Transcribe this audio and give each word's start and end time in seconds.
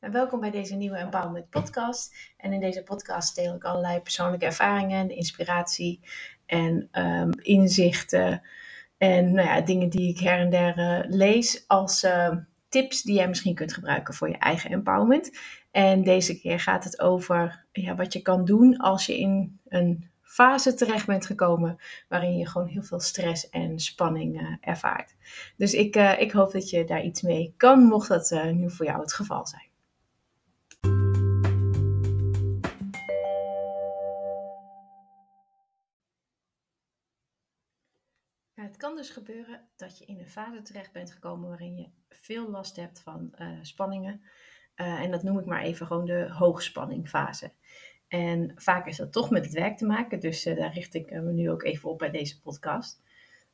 En 0.00 0.12
welkom 0.12 0.40
bij 0.40 0.50
deze 0.50 0.74
nieuwe 0.74 0.96
Empowerment 0.96 1.50
Podcast. 1.50 2.14
En 2.36 2.52
in 2.52 2.60
deze 2.60 2.82
podcast 2.82 3.34
deel 3.34 3.54
ik 3.54 3.64
allerlei 3.64 4.00
persoonlijke 4.00 4.44
ervaringen, 4.44 5.10
inspiratie 5.10 6.00
en 6.46 6.88
um, 6.92 7.30
inzichten. 7.42 8.42
En 8.98 9.32
nou 9.32 9.48
ja, 9.48 9.60
dingen 9.60 9.88
die 9.88 10.08
ik 10.08 10.18
her 10.18 10.38
en 10.38 10.50
der 10.50 10.78
uh, 10.78 11.16
lees 11.16 11.64
als 11.66 12.04
uh, 12.04 12.36
tips 12.68 13.02
die 13.02 13.14
jij 13.14 13.28
misschien 13.28 13.54
kunt 13.54 13.72
gebruiken 13.72 14.14
voor 14.14 14.28
je 14.28 14.38
eigen 14.38 14.70
empowerment. 14.70 15.38
En 15.70 16.02
deze 16.02 16.40
keer 16.40 16.60
gaat 16.60 16.84
het 16.84 17.00
over 17.00 17.64
ja, 17.72 17.94
wat 17.94 18.12
je 18.12 18.22
kan 18.22 18.44
doen 18.44 18.76
als 18.76 19.06
je 19.06 19.18
in 19.18 19.60
een 19.68 20.10
fase 20.22 20.74
terecht 20.74 21.06
bent 21.06 21.26
gekomen 21.26 21.78
waarin 22.08 22.36
je 22.36 22.48
gewoon 22.48 22.68
heel 22.68 22.82
veel 22.82 23.00
stress 23.00 23.48
en 23.48 23.78
spanning 23.78 24.40
uh, 24.40 24.56
ervaart. 24.60 25.14
Dus 25.56 25.74
ik, 25.74 25.96
uh, 25.96 26.20
ik 26.20 26.32
hoop 26.32 26.52
dat 26.52 26.70
je 26.70 26.84
daar 26.84 27.02
iets 27.04 27.22
mee 27.22 27.54
kan, 27.56 27.82
mocht 27.82 28.08
dat 28.08 28.30
nu 28.52 28.70
voor 28.70 28.86
jou 28.86 29.00
het 29.00 29.12
geval 29.12 29.46
zijn. 29.46 29.74
Het 38.66 38.76
kan 38.76 38.96
dus 38.96 39.10
gebeuren 39.10 39.60
dat 39.76 39.98
je 39.98 40.04
in 40.04 40.18
een 40.18 40.28
fase 40.28 40.62
terecht 40.62 40.92
bent 40.92 41.12
gekomen 41.12 41.48
waarin 41.48 41.76
je 41.76 41.88
veel 42.08 42.50
last 42.50 42.76
hebt 42.76 43.00
van 43.00 43.34
spanningen. 43.62 44.20
en 44.74 45.10
dat 45.10 45.22
noem 45.22 45.38
ik 45.38 45.46
maar 45.46 45.62
even 45.62 45.86
gewoon 45.86 46.04
de 46.04 46.30
hoogspanningfase. 46.32 47.50
En 48.08 48.52
vaak 48.56 48.86
is 48.86 48.96
dat 48.96 49.12
toch 49.12 49.30
met 49.30 49.44
het 49.44 49.54
werk 49.54 49.76
te 49.76 49.86
maken, 49.86 50.20
dus 50.20 50.46
uh, 50.46 50.56
daar 50.56 50.72
richt 50.72 50.94
ik 50.94 51.10
me 51.10 51.32
nu 51.32 51.50
ook 51.50 51.62
even 51.62 51.90
op 51.90 51.98
bij 51.98 52.10
deze 52.10 52.40
podcast. 52.40 53.04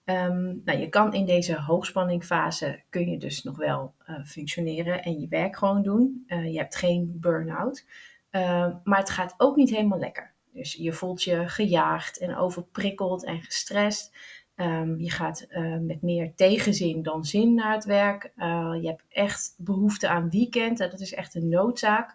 Um, 0.05 0.61
nou, 0.65 0.79
je 0.79 0.89
kan 0.89 1.15
in 1.15 1.27
deze 1.27 1.61
hoogspanningfase 1.61 2.83
kun 2.91 3.11
je 3.11 3.19
dus 3.19 3.43
nog 3.43 3.57
wel 3.57 3.95
functioneren 4.25 5.03
en 5.03 5.21
je 5.21 5.29
werk 5.29 5.57
gewoon 5.57 5.83
doen. 5.83 6.25
Je 6.27 6.59
hebt 6.59 6.77
geen 6.77 7.17
burn-out, 7.21 7.87
ehm, 8.31 8.77
maar 8.85 8.99
het 8.99 9.11
gaat 9.11 9.35
ook 9.37 9.57
niet 9.57 9.71
helemaal 9.71 9.99
lekker. 9.99 10.33
Dus 10.53 10.73
je 10.73 10.93
voelt 10.93 11.23
je 11.23 11.49
gejaagd 11.49 12.19
en 12.19 12.37
overprikkeld 12.37 13.25
en 13.25 13.43
gestrest. 13.43 14.17
Um, 14.63 15.01
je 15.01 15.11
gaat 15.11 15.47
met 15.81 16.03
meer 16.03 16.35
tegenzin 16.35 17.03
dan 17.03 17.25
zin 17.25 17.55
naar 17.55 17.75
het 17.75 17.85
werk. 17.85 18.33
je 18.81 18.87
hebt 18.87 19.05
echt 19.09 19.55
behoefte 19.59 20.09
aan 20.09 20.31
weekend. 20.31 20.79
dat 20.79 21.01
is 21.01 21.15
echt 21.15 21.35
een 21.35 21.49
noodzaak. 21.49 22.15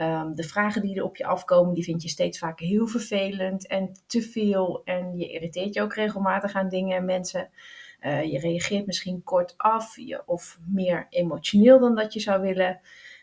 Um, 0.00 0.34
de 0.34 0.42
vragen 0.42 0.82
die 0.82 0.96
er 0.96 1.04
op 1.04 1.16
je 1.16 1.24
afkomen, 1.26 1.74
die 1.74 1.84
vind 1.84 2.02
je 2.02 2.08
steeds 2.08 2.38
vaak 2.38 2.60
heel 2.60 2.86
vervelend 2.86 3.66
en 3.66 3.92
te 4.06 4.22
veel. 4.22 4.82
En 4.84 5.18
je 5.18 5.30
irriteert 5.30 5.74
je 5.74 5.82
ook 5.82 5.94
regelmatig 5.94 6.54
aan 6.54 6.68
dingen 6.68 6.96
en 6.96 7.04
mensen. 7.04 7.48
Uh, 8.00 8.24
je 8.24 8.38
reageert 8.38 8.86
misschien 8.86 9.22
kort 9.22 9.54
af 9.56 9.96
je, 9.96 10.22
of 10.26 10.58
meer 10.66 11.06
emotioneel 11.10 11.78
dan 11.78 11.94
dat 11.94 12.12
je 12.12 12.20
zou 12.20 12.40
willen. 12.40 12.80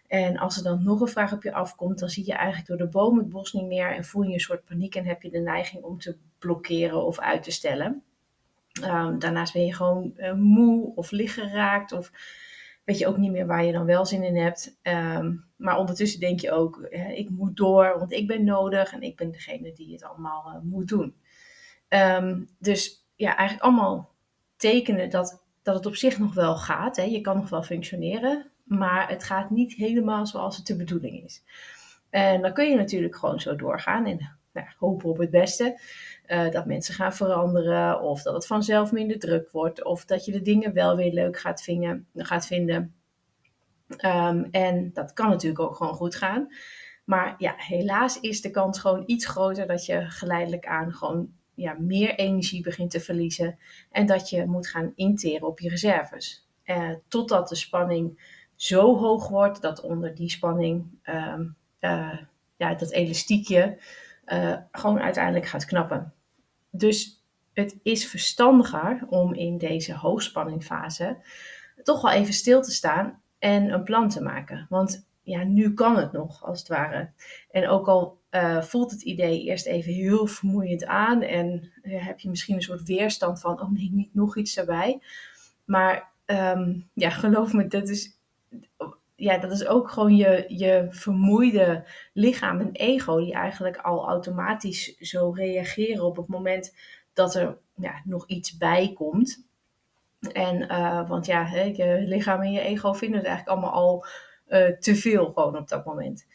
En 0.07 0.37
als 0.37 0.57
er 0.57 0.63
dan 0.63 0.83
nog 0.83 1.01
een 1.01 1.07
vraag 1.07 1.33
op 1.33 1.43
je 1.43 1.53
afkomt, 1.53 1.99
dan 1.99 2.09
zie 2.09 2.25
je 2.25 2.33
eigenlijk 2.33 2.67
door 2.67 2.77
de 2.77 2.87
boom 2.87 3.17
het 3.17 3.29
bos 3.29 3.53
niet 3.53 3.65
meer 3.65 3.95
en 3.95 4.05
voel 4.05 4.23
je 4.23 4.33
een 4.33 4.39
soort 4.39 4.65
paniek 4.65 4.95
en 4.95 5.05
heb 5.05 5.21
je 5.21 5.29
de 5.29 5.39
neiging 5.39 5.83
om 5.83 5.99
te 5.99 6.17
blokkeren 6.39 7.05
of 7.05 7.19
uit 7.19 7.43
te 7.43 7.51
stellen. 7.51 8.03
Um, 8.83 9.19
daarnaast 9.19 9.53
ben 9.53 9.65
je 9.65 9.73
gewoon 9.73 10.13
uh, 10.17 10.33
moe 10.33 10.95
of 10.95 11.11
liggeraakt 11.11 11.91
of 11.91 12.11
weet 12.83 12.97
je 12.97 13.07
ook 13.07 13.17
niet 13.17 13.31
meer 13.31 13.45
waar 13.47 13.63
je 13.63 13.71
dan 13.71 13.85
wel 13.85 14.05
zin 14.05 14.23
in 14.23 14.37
hebt. 14.37 14.79
Um, 14.83 15.45
maar 15.57 15.77
ondertussen 15.77 16.19
denk 16.19 16.39
je 16.39 16.51
ook, 16.51 16.81
ik 17.15 17.29
moet 17.29 17.57
door, 17.57 17.95
want 17.99 18.11
ik 18.11 18.27
ben 18.27 18.43
nodig 18.43 18.93
en 18.93 19.01
ik 19.01 19.15
ben 19.15 19.31
degene 19.31 19.73
die 19.73 19.93
het 19.93 20.03
allemaal 20.03 20.53
uh, 20.55 20.61
moet 20.61 20.87
doen. 20.87 21.15
Um, 21.89 22.47
dus 22.59 23.07
ja, 23.15 23.35
eigenlijk 23.35 23.67
allemaal 23.67 24.15
tekenen 24.55 25.09
dat, 25.09 25.43
dat 25.63 25.75
het 25.75 25.85
op 25.85 25.95
zich 25.95 26.19
nog 26.19 26.33
wel 26.33 26.57
gaat. 26.57 26.95
Hè. 26.95 27.03
Je 27.03 27.21
kan 27.21 27.37
nog 27.37 27.49
wel 27.49 27.63
functioneren, 27.63 28.51
maar 28.63 29.09
het 29.09 29.23
gaat 29.23 29.49
niet 29.49 29.73
helemaal 29.73 30.25
zoals 30.27 30.57
het 30.57 30.67
de 30.67 30.75
bedoeling 30.75 31.23
is. 31.23 31.43
En 32.09 32.41
dan 32.41 32.53
kun 32.53 32.69
je 32.69 32.75
natuurlijk 32.75 33.15
gewoon 33.15 33.39
zo 33.39 33.55
doorgaan 33.55 34.05
en 34.05 34.36
nou, 34.61 34.75
hopen 34.77 35.09
op 35.09 35.17
het 35.17 35.29
beste. 35.29 35.79
Uh, 36.27 36.49
dat 36.51 36.65
mensen 36.65 36.93
gaan 36.93 37.13
veranderen, 37.13 38.01
of 38.01 38.21
dat 38.21 38.33
het 38.33 38.47
vanzelf 38.47 38.91
minder 38.91 39.19
druk 39.19 39.51
wordt, 39.51 39.83
of 39.83 40.05
dat 40.05 40.25
je 40.25 40.31
de 40.31 40.41
dingen 40.41 40.73
wel 40.73 40.95
weer 40.95 41.13
leuk 41.13 41.39
gaat 41.39 41.61
vinden. 41.61 42.07
Gaat 42.15 42.47
vinden. 42.47 42.95
Um, 44.05 44.47
en 44.51 44.89
dat 44.93 45.13
kan 45.13 45.29
natuurlijk 45.29 45.61
ook 45.61 45.75
gewoon 45.75 45.93
goed 45.93 46.15
gaan. 46.15 46.47
Maar 47.05 47.35
ja, 47.37 47.53
helaas 47.57 48.19
is 48.19 48.41
de 48.41 48.51
kans 48.51 48.79
gewoon 48.79 49.03
iets 49.05 49.25
groter 49.25 49.67
dat 49.67 49.85
je 49.85 50.05
geleidelijk 50.09 50.65
aan 50.65 50.93
gewoon 50.93 51.29
ja, 51.53 51.75
meer 51.79 52.15
energie 52.15 52.61
begint 52.61 52.91
te 52.91 52.99
verliezen. 52.99 53.59
En 53.91 54.05
dat 54.05 54.29
je 54.29 54.45
moet 54.45 54.67
gaan 54.67 54.91
interen 54.95 55.47
op 55.47 55.59
je 55.59 55.69
reserves. 55.69 56.47
Uh, 56.65 56.91
totdat 57.07 57.49
de 57.49 57.55
spanning 57.55 58.35
zo 58.55 58.97
hoog 58.97 59.27
wordt 59.27 59.61
dat 59.61 59.81
onder 59.81 60.15
die 60.15 60.29
spanning 60.29 60.85
um, 61.05 61.55
uh, 61.81 62.17
ja, 62.57 62.75
dat 62.75 62.91
elastiekje 62.91 63.77
uh, 64.27 64.57
gewoon 64.71 64.99
uiteindelijk 64.99 65.45
gaat 65.45 65.65
knappen. 65.65 66.13
Dus 66.69 67.23
het 67.53 67.79
is 67.83 68.07
verstandiger 68.07 69.05
om 69.09 69.33
in 69.33 69.57
deze 69.57 69.95
hoogspanningfase 69.95 71.17
toch 71.83 72.01
wel 72.01 72.11
even 72.11 72.33
stil 72.33 72.61
te 72.61 72.71
staan 72.71 73.21
en 73.39 73.73
een 73.73 73.83
plan 73.83 74.09
te 74.09 74.21
maken. 74.21 74.65
Want 74.69 75.07
ja, 75.21 75.43
nu 75.43 75.73
kan 75.73 75.97
het 75.97 76.11
nog, 76.11 76.45
als 76.45 76.59
het 76.59 76.67
ware. 76.67 77.11
En 77.51 77.67
ook 77.67 77.87
al 77.87 78.19
uh, 78.31 78.61
voelt 78.61 78.91
het 78.91 79.01
idee 79.01 79.43
eerst 79.43 79.65
even 79.65 79.93
heel 79.93 80.27
vermoeiend 80.27 80.85
aan 80.85 81.21
en 81.21 81.71
uh, 81.83 82.05
heb 82.05 82.19
je 82.19 82.29
misschien 82.29 82.55
een 82.55 82.61
soort 82.61 82.83
weerstand 82.83 83.39
van, 83.39 83.61
oh 83.61 83.71
nee, 83.71 83.91
niet 83.91 84.13
nog 84.13 84.37
iets 84.37 84.57
erbij. 84.57 85.01
Maar 85.65 86.11
um, 86.25 86.89
ja, 86.93 87.09
geloof 87.09 87.53
me, 87.53 87.67
dat 87.67 87.89
is, 87.89 88.19
ja, 89.19 89.37
dat 89.37 89.51
is 89.51 89.65
ook 89.65 89.89
gewoon 89.89 90.15
je, 90.15 90.45
je 90.47 90.87
vermoeide 90.89 91.85
lichaam 92.13 92.59
en 92.59 92.71
ego, 92.71 93.17
die 93.17 93.33
eigenlijk 93.33 93.77
al 93.77 94.07
automatisch 94.07 94.97
zo 94.97 95.29
reageren 95.29 96.05
op 96.05 96.17
het 96.17 96.27
moment 96.27 96.75
dat 97.13 97.35
er 97.35 97.57
ja, 97.75 98.01
nog 98.03 98.27
iets 98.27 98.57
bij 98.57 98.93
komt. 98.93 99.45
En, 100.31 100.61
uh, 100.61 101.09
want 101.09 101.25
ja, 101.25 101.45
hè, 101.45 101.61
je 101.61 102.03
lichaam 102.07 102.41
en 102.41 102.51
je 102.51 102.59
ego 102.59 102.93
vinden 102.93 103.17
het 103.17 103.27
eigenlijk 103.27 103.57
allemaal 103.57 103.81
al 103.81 104.05
uh, 104.47 104.77
te 104.77 104.95
veel 104.95 105.25
gewoon 105.25 105.57
op 105.57 105.67
dat 105.67 105.85
moment. 105.85 106.25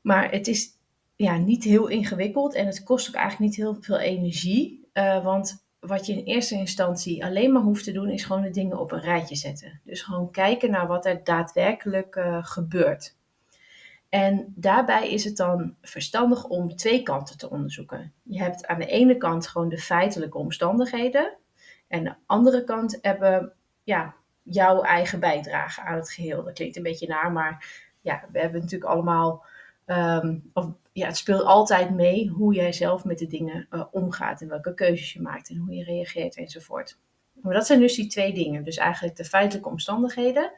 Maar 0.00 0.30
het 0.30 0.46
is 0.46 0.68
ja, 1.16 1.36
niet 1.36 1.64
heel 1.64 1.86
ingewikkeld 1.86 2.54
en 2.54 2.66
het 2.66 2.82
kost 2.82 3.08
ook 3.08 3.14
eigenlijk 3.14 3.50
niet 3.50 3.64
heel 3.64 3.76
veel 3.80 3.98
energie. 3.98 4.88
Uh, 4.94 5.24
want 5.24 5.67
wat 5.88 6.06
je 6.06 6.12
in 6.12 6.24
eerste 6.24 6.54
instantie 6.54 7.24
alleen 7.24 7.52
maar 7.52 7.62
hoeft 7.62 7.84
te 7.84 7.92
doen, 7.92 8.08
is 8.10 8.24
gewoon 8.24 8.42
de 8.42 8.50
dingen 8.50 8.78
op 8.78 8.92
een 8.92 9.00
rijtje 9.00 9.36
zetten. 9.36 9.80
Dus 9.84 10.02
gewoon 10.02 10.30
kijken 10.30 10.70
naar 10.70 10.86
wat 10.86 11.06
er 11.06 11.24
daadwerkelijk 11.24 12.16
uh, 12.16 12.38
gebeurt. 12.44 13.16
En 14.08 14.52
daarbij 14.56 15.10
is 15.10 15.24
het 15.24 15.36
dan 15.36 15.74
verstandig 15.82 16.44
om 16.44 16.76
twee 16.76 17.02
kanten 17.02 17.38
te 17.38 17.50
onderzoeken. 17.50 18.12
Je 18.22 18.42
hebt 18.42 18.66
aan 18.66 18.78
de 18.78 18.86
ene 18.86 19.16
kant 19.16 19.48
gewoon 19.48 19.68
de 19.68 19.78
feitelijke 19.78 20.38
omstandigheden. 20.38 21.36
En 21.88 21.98
aan 21.98 22.04
de 22.04 22.14
andere 22.26 22.64
kant 22.64 22.98
hebben 23.02 23.52
ja, 23.84 24.14
jouw 24.42 24.82
eigen 24.82 25.20
bijdrage 25.20 25.80
aan 25.80 25.96
het 25.96 26.10
geheel. 26.10 26.44
Dat 26.44 26.54
klinkt 26.54 26.76
een 26.76 26.82
beetje 26.82 27.08
naar, 27.08 27.32
maar 27.32 27.86
ja, 28.00 28.24
we 28.32 28.40
hebben 28.40 28.60
natuurlijk 28.60 28.90
allemaal 28.90 29.44
Um, 29.90 30.50
of, 30.52 30.66
ja, 30.92 31.06
het 31.06 31.16
speelt 31.16 31.44
altijd 31.44 31.90
mee 31.90 32.28
hoe 32.28 32.54
jij 32.54 32.72
zelf 32.72 33.04
met 33.04 33.18
de 33.18 33.26
dingen 33.26 33.66
uh, 33.70 33.84
omgaat 33.90 34.40
en 34.40 34.48
welke 34.48 34.74
keuzes 34.74 35.12
je 35.12 35.20
maakt 35.20 35.48
en 35.50 35.56
hoe 35.56 35.74
je 35.74 35.84
reageert 35.84 36.36
enzovoort. 36.36 36.98
Maar 37.32 37.54
dat 37.54 37.66
zijn 37.66 37.80
dus 37.80 37.94
die 37.94 38.06
twee 38.06 38.32
dingen. 38.32 38.64
Dus 38.64 38.76
eigenlijk 38.76 39.16
de 39.16 39.24
feitelijke 39.24 39.68
omstandigheden 39.68 40.52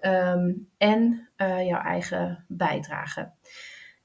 um, 0.00 0.68
en 0.78 1.28
uh, 1.36 1.66
jouw 1.66 1.80
eigen 1.80 2.44
bijdrage. 2.48 3.30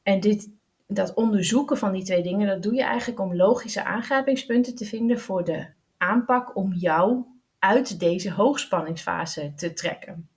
En 0.03 0.19
dit, 0.19 0.49
dat 0.87 1.13
onderzoeken 1.13 1.77
van 1.77 1.91
die 1.91 2.03
twee 2.03 2.23
dingen, 2.23 2.47
dat 2.47 2.63
doe 2.63 2.73
je 2.73 2.83
eigenlijk 2.83 3.19
om 3.19 3.35
logische 3.35 3.83
aangrijpingspunten 3.83 4.75
te 4.75 4.85
vinden 4.85 5.19
voor 5.19 5.43
de 5.43 5.67
aanpak 5.97 6.55
om 6.55 6.73
jou 6.73 7.23
uit 7.59 7.99
deze 7.99 8.31
hoogspanningsfase 8.31 9.53
te 9.55 9.73
trekken. 9.73 10.29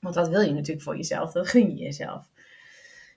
Want 0.00 0.14
dat 0.14 0.28
wil 0.28 0.40
je 0.40 0.52
natuurlijk 0.52 0.82
voor 0.82 0.96
jezelf, 0.96 1.32
dat 1.32 1.48
gun 1.48 1.76
je 1.76 1.82
jezelf. 1.82 2.28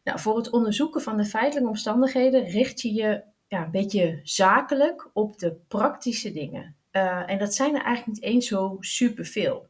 Nou, 0.09 0.21
voor 0.21 0.37
het 0.37 0.49
onderzoeken 0.49 1.01
van 1.01 1.17
de 1.17 1.25
feitelijke 1.25 1.69
omstandigheden 1.69 2.45
richt 2.45 2.81
je 2.81 2.93
je 2.93 3.23
ja, 3.47 3.63
een 3.63 3.71
beetje 3.71 4.19
zakelijk 4.23 5.09
op 5.13 5.39
de 5.39 5.55
praktische 5.67 6.31
dingen. 6.31 6.75
Uh, 6.91 7.29
en 7.29 7.37
dat 7.37 7.53
zijn 7.53 7.75
er 7.75 7.83
eigenlijk 7.83 8.07
niet 8.07 8.31
eens 8.33 8.47
zo 8.47 8.77
superveel. 8.79 9.69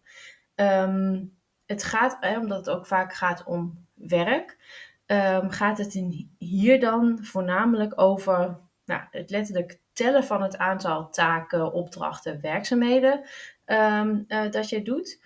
Um, 0.56 1.38
het 1.66 1.84
gaat, 1.84 2.38
omdat 2.38 2.58
het 2.58 2.70
ook 2.70 2.86
vaak 2.86 3.14
gaat 3.14 3.44
om 3.44 3.86
werk, 3.94 4.58
um, 5.06 5.50
gaat 5.50 5.78
het 5.78 5.94
in 5.94 6.36
hier 6.38 6.80
dan 6.80 7.20
voornamelijk 7.22 8.02
over 8.02 8.60
nou, 8.86 9.02
het 9.12 9.30
letterlijk 9.30 9.80
tellen 9.94 10.24
van 10.24 10.42
het 10.42 10.58
aantal 10.58 11.10
taken, 11.10 11.74
opdrachten, 11.74 12.42
werkzaamheden 12.42 13.22
um, 13.66 14.26
uh, 14.28 14.52
dat 14.52 14.70
je 14.70 14.82
doet. 14.82 15.22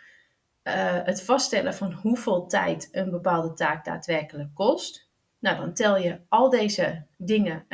Uh, 0.63 0.74
het 1.04 1.24
vaststellen 1.24 1.74
van 1.74 1.94
hoeveel 1.94 2.48
tijd 2.48 2.89
een 2.92 3.10
bepaalde 3.10 3.54
taak 3.54 3.86
daadwerkelijk 3.86 4.50
kost. 4.54 5.03
Nou, 5.44 5.57
dan 5.57 5.74
tel 5.74 5.98
je 5.98 6.19
al 6.30 6.50
deze 6.50 7.06
dingen, 7.18 7.66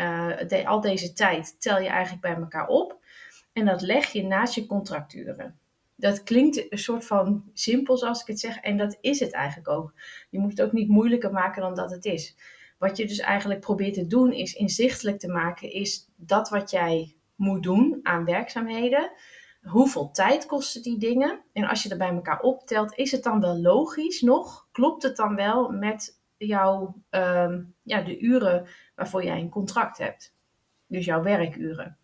de, 0.48 0.63
al 0.66 0.81
deze 0.81 1.13
tijd, 1.13 1.62
tel 1.62 1.80
je 1.80 1.88
eigenlijk 1.88 2.21
bij 2.21 2.36
elkaar 2.36 2.68
op. 2.68 2.98
En 3.54 3.66
dat 3.66 3.81
leg 3.81 4.07
je 4.12 4.24
naast 4.24 4.56
je 4.56 4.66
contracturen. 4.66 5.60
Dat 5.95 6.24
klinkt 6.24 6.71
een 6.71 6.77
soort 6.77 7.06
van 7.06 7.44
simpel 7.54 7.98
zoals 7.98 8.21
ik 8.21 8.27
het 8.27 8.39
zeg. 8.39 8.57
En 8.57 8.77
dat 8.77 8.98
is 9.01 9.19
het 9.19 9.31
eigenlijk 9.31 9.69
ook. 9.69 9.94
Je 10.30 10.39
moet 10.39 10.50
het 10.50 10.62
ook 10.62 10.71
niet 10.71 10.89
moeilijker 10.89 11.31
maken 11.31 11.62
dan 11.62 11.75
dat 11.75 11.92
het 11.92 12.06
is. 12.06 12.36
Wat 12.77 12.98
je 12.98 13.07
dus 13.07 13.19
eigenlijk 13.19 13.60
probeert 13.60 13.94
te 13.94 14.07
doen 14.07 14.33
is 14.33 14.54
inzichtelijk 14.54 15.19
te 15.19 15.31
maken. 15.31 15.72
Is 15.72 16.10
dat 16.15 16.50
wat 16.50 16.72
jij 16.72 17.15
moet 17.36 17.63
doen 17.63 18.00
aan 18.04 18.25
werkzaamheden. 18.25 19.12
Hoeveel 19.62 20.12
tijd 20.12 20.45
kosten 20.45 20.81
die 20.81 20.98
dingen? 20.98 21.42
En 21.54 21.63
als 21.63 21.83
je 21.83 21.89
dat 21.89 21.98
bij 21.98 22.10
elkaar 22.10 22.42
optelt, 22.42 22.95
is 22.95 23.12
het 23.12 23.24
dan 23.24 23.39
wel 23.39 23.57
logisch 23.57 24.22
nog? 24.22 24.68
Klopt 24.72 25.04
het 25.04 25.15
dan 25.15 25.36
wel 25.36 25.69
met 25.69 26.19
jouw, 26.47 27.01
ehm, 27.09 27.63
ja, 27.83 28.01
de 28.01 28.19
uren 28.19 28.68
waarvoor 28.95 29.24
jij 29.24 29.39
een 29.39 29.50
contract 29.50 29.97
hebt? 29.97 30.36
Dus 30.88 31.06
jouw 31.06 31.24
werkuren. 31.24 31.97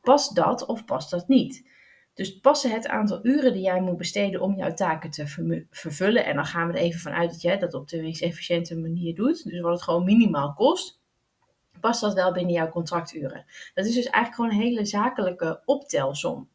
Past 0.00 0.34
dat 0.34 0.66
of 0.66 0.84
past 0.84 1.10
dat 1.10 1.28
niet? 1.28 1.66
Dus 2.14 2.38
passen 2.38 2.70
het 2.70 2.88
aantal 2.88 3.20
uren 3.22 3.52
die 3.52 3.62
jij 3.62 3.80
moet 3.80 3.96
besteden 3.96 4.40
om 4.40 4.56
jouw 4.56 4.74
taken 4.74 5.10
te 5.10 5.26
vervullen. 5.70 6.24
En 6.24 6.34
dan 6.34 6.46
gaan 6.46 6.66
we 6.66 6.72
er 6.72 6.78
even 6.78 7.00
vanuit 7.00 7.30
dat 7.30 7.42
jij 7.42 7.58
dat 7.58 7.74
op 7.74 7.88
de 7.88 8.02
meest 8.02 8.22
efficiënte 8.22 8.76
manier 8.76 9.14
doet. 9.14 9.44
Dus 9.44 9.60
wat 9.60 9.72
het 9.72 9.82
gewoon 9.82 10.04
minimaal 10.04 10.54
kost. 10.54 11.00
Past 11.80 12.00
dat 12.00 12.14
wel 12.14 12.32
binnen 12.32 12.52
jouw 12.54 12.68
contracturen? 12.68 13.44
Dat 13.74 13.86
is 13.86 13.94
dus 13.94 14.04
eigenlijk 14.04 14.34
gewoon 14.34 14.50
een 14.50 14.66
hele 14.66 14.84
zakelijke 14.84 15.62
optelsom. 15.64 16.48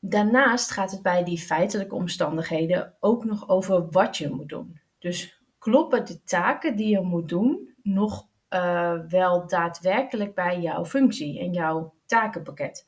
Daarnaast 0.00 0.70
gaat 0.70 0.90
het 0.90 1.02
bij 1.02 1.24
die 1.24 1.38
feitelijke 1.38 1.94
omstandigheden 1.94 2.94
ook 3.00 3.24
nog 3.24 3.48
over 3.48 3.90
wat 3.90 4.16
je 4.16 4.30
moet 4.30 4.48
doen. 4.48 4.80
Dus 4.98 5.41
kloppen 5.62 6.06
de 6.06 6.22
taken 6.22 6.76
die 6.76 6.88
je 6.88 7.00
moet 7.00 7.28
doen 7.28 7.74
nog 7.82 8.28
uh, 8.50 9.00
wel 9.08 9.46
daadwerkelijk 9.46 10.34
bij 10.34 10.60
jouw 10.60 10.84
functie 10.84 11.40
en 11.40 11.52
jouw 11.52 11.94
takenpakket? 12.06 12.84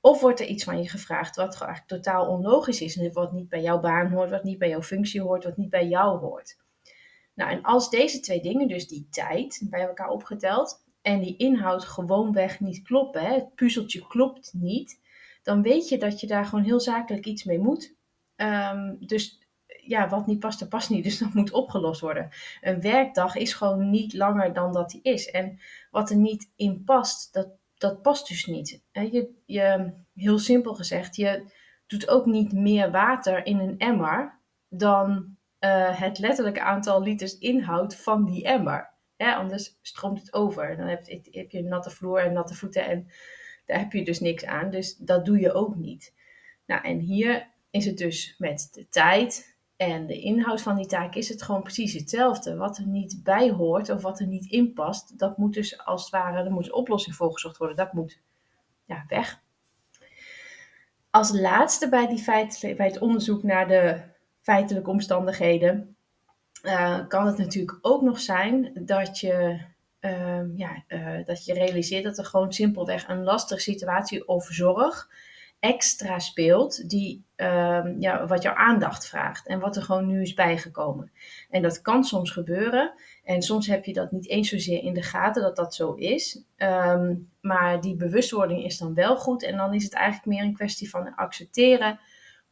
Of 0.00 0.20
wordt 0.20 0.40
er 0.40 0.46
iets 0.46 0.64
van 0.64 0.82
je 0.82 0.88
gevraagd 0.88 1.36
wat 1.36 1.60
eigenlijk 1.60 1.88
totaal 1.88 2.26
onlogisch 2.26 2.80
is 2.80 2.96
en 2.96 3.12
wat 3.12 3.32
niet 3.32 3.48
bij 3.48 3.62
jouw 3.62 3.80
baan 3.80 4.10
hoort, 4.10 4.30
wat 4.30 4.44
niet 4.44 4.58
bij 4.58 4.68
jouw 4.68 4.82
functie 4.82 5.20
hoort, 5.20 5.44
wat 5.44 5.56
niet 5.56 5.70
bij 5.70 5.88
jou 5.88 6.18
hoort? 6.18 6.56
Nou, 7.34 7.50
en 7.50 7.62
als 7.62 7.90
deze 7.90 8.20
twee 8.20 8.40
dingen, 8.40 8.68
dus 8.68 8.88
die 8.88 9.06
tijd 9.10 9.66
bij 9.70 9.86
elkaar 9.86 10.08
opgeteld 10.08 10.84
en 11.02 11.20
die 11.20 11.36
inhoud 11.36 11.84
gewoonweg 11.84 12.60
niet 12.60 12.82
kloppen, 12.82 13.22
hè, 13.22 13.34
het 13.34 13.54
puzzeltje 13.54 14.06
klopt 14.06 14.52
niet, 14.52 15.00
dan 15.42 15.62
weet 15.62 15.88
je 15.88 15.98
dat 15.98 16.20
je 16.20 16.26
daar 16.26 16.44
gewoon 16.44 16.64
heel 16.64 16.80
zakelijk 16.80 17.26
iets 17.26 17.44
mee 17.44 17.58
moet. 17.58 17.94
Um, 18.36 18.96
dus 19.00 19.41
ja, 19.86 20.08
wat 20.08 20.26
niet 20.26 20.38
past, 20.38 20.58
dat 20.58 20.68
past 20.68 20.90
niet. 20.90 21.04
Dus 21.04 21.18
dat 21.24 21.34
moet 21.34 21.52
opgelost 21.52 22.00
worden. 22.00 22.30
Een 22.60 22.80
werkdag 22.80 23.36
is 23.36 23.54
gewoon 23.54 23.90
niet 23.90 24.14
langer 24.14 24.52
dan 24.52 24.72
dat 24.72 24.90
die 24.90 25.02
is. 25.02 25.30
En 25.30 25.60
wat 25.90 26.10
er 26.10 26.16
niet 26.16 26.50
in 26.56 26.84
past, 26.84 27.32
dat, 27.32 27.48
dat 27.74 28.02
past 28.02 28.28
dus 28.28 28.46
niet. 28.46 28.82
Je, 28.92 29.28
je, 29.46 29.92
heel 30.14 30.38
simpel 30.38 30.74
gezegd, 30.74 31.16
je 31.16 31.44
doet 31.86 32.08
ook 32.08 32.26
niet 32.26 32.52
meer 32.52 32.90
water 32.90 33.46
in 33.46 33.58
een 33.58 33.78
emmer 33.78 34.38
dan 34.68 35.36
uh, 35.60 36.00
het 36.00 36.18
letterlijke 36.18 36.62
aantal 36.62 37.02
liters 37.02 37.38
inhoud 37.38 37.96
van 37.96 38.24
die 38.24 38.44
emmer. 38.44 38.90
anders 39.16 39.78
stroomt 39.82 40.20
het 40.20 40.32
over. 40.32 40.76
Dan 40.76 40.86
heb, 40.86 41.06
heb 41.30 41.50
je 41.50 41.58
een 41.58 41.68
natte 41.68 41.90
vloer 41.90 42.18
en 42.18 42.32
natte 42.32 42.54
voeten 42.54 42.86
en 42.86 43.08
daar 43.66 43.78
heb 43.78 43.92
je 43.92 44.04
dus 44.04 44.20
niks 44.20 44.44
aan. 44.44 44.70
Dus 44.70 44.96
dat 44.96 45.24
doe 45.24 45.40
je 45.40 45.52
ook 45.52 45.76
niet. 45.76 46.14
Nou, 46.66 46.84
en 46.84 46.98
hier 46.98 47.50
is 47.70 47.86
het 47.86 47.98
dus 47.98 48.34
met 48.38 48.68
de 48.72 48.88
tijd 48.88 49.56
en 49.76 50.06
de 50.06 50.20
inhoud 50.20 50.62
van 50.62 50.76
die 50.76 50.86
taak 50.86 51.14
is 51.14 51.28
het 51.28 51.42
gewoon 51.42 51.62
precies 51.62 51.92
hetzelfde. 51.92 52.56
Wat 52.56 52.78
er 52.78 52.86
niet 52.86 53.20
bij 53.22 53.50
hoort 53.50 53.90
of 53.90 54.02
wat 54.02 54.20
er 54.20 54.26
niet 54.26 54.46
in 54.46 54.72
past, 54.72 55.18
dat 55.18 55.38
moet 55.38 55.54
dus 55.54 55.84
als 55.84 56.02
het 56.02 56.10
ware, 56.10 56.44
er 56.44 56.52
moet 56.52 56.66
een 56.66 56.74
oplossing 56.74 57.16
voor 57.16 57.32
gezocht 57.32 57.56
worden. 57.56 57.76
Dat 57.76 57.92
moet 57.92 58.20
ja, 58.84 59.04
weg. 59.08 59.40
Als 61.10 61.32
laatste 61.40 61.88
bij, 61.88 62.06
die 62.06 62.24
bij 62.76 62.86
het 62.86 62.98
onderzoek 62.98 63.42
naar 63.42 63.68
de 63.68 64.00
feitelijke 64.40 64.90
omstandigheden, 64.90 65.96
uh, 66.62 67.08
kan 67.08 67.26
het 67.26 67.38
natuurlijk 67.38 67.78
ook 67.80 68.02
nog 68.02 68.20
zijn 68.20 68.72
dat 68.74 69.18
je, 69.18 69.60
uh, 70.00 70.56
ja, 70.56 70.84
uh, 70.88 71.24
dat 71.24 71.44
je 71.44 71.54
realiseert 71.54 72.04
dat 72.04 72.18
er 72.18 72.24
gewoon 72.24 72.52
simpelweg 72.52 73.08
een 73.08 73.22
lastige 73.22 73.60
situatie 73.60 74.28
of 74.28 74.44
zorg 74.44 75.10
extra 75.62 76.18
speelt, 76.18 76.88
die, 76.90 77.24
um, 77.36 78.00
ja, 78.00 78.26
wat 78.26 78.42
jouw 78.42 78.54
aandacht 78.54 79.06
vraagt 79.06 79.46
en 79.46 79.60
wat 79.60 79.76
er 79.76 79.82
gewoon 79.82 80.06
nu 80.06 80.22
is 80.22 80.34
bijgekomen. 80.34 81.12
En 81.50 81.62
dat 81.62 81.82
kan 81.82 82.04
soms 82.04 82.30
gebeuren. 82.30 82.92
En 83.24 83.42
soms 83.42 83.66
heb 83.66 83.84
je 83.84 83.92
dat 83.92 84.12
niet 84.12 84.28
eens 84.28 84.48
zozeer 84.48 84.82
in 84.82 84.94
de 84.94 85.02
gaten 85.02 85.42
dat 85.42 85.56
dat 85.56 85.74
zo 85.74 85.92
is. 85.92 86.42
Um, 86.56 87.30
maar 87.40 87.80
die 87.80 87.96
bewustwording 87.96 88.64
is 88.64 88.78
dan 88.78 88.94
wel 88.94 89.16
goed. 89.16 89.42
En 89.42 89.56
dan 89.56 89.74
is 89.74 89.84
het 89.84 89.92
eigenlijk 89.92 90.26
meer 90.26 90.44
een 90.44 90.54
kwestie 90.54 90.90
van 90.90 91.14
accepteren, 91.14 92.00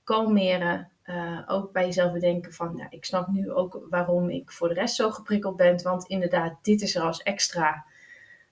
kalmeren. 0.05 0.91
Uh, 1.05 1.41
ook 1.47 1.73
bij 1.73 1.85
jezelf 1.85 2.13
bedenken 2.13 2.53
van, 2.53 2.77
ja, 2.77 2.87
ik 2.91 3.05
snap 3.05 3.29
nu 3.29 3.53
ook 3.53 3.87
waarom 3.89 4.31
ik 4.31 4.53
voor 4.53 4.69
de 4.69 4.75
rest 4.75 4.95
zo 4.95 5.11
geprikkeld 5.11 5.57
ben. 5.57 5.83
Want 5.83 6.07
inderdaad, 6.07 6.59
dit 6.63 6.83
is 6.83 6.95
er 6.95 7.03
als 7.03 7.23
extra 7.23 7.85